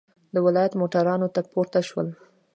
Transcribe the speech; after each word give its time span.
د 0.33 0.35
ولایت 0.45 0.73
موټرانو 0.81 1.27
ته 1.35 1.41
پورته 1.51 1.79
شولو. 1.87 2.13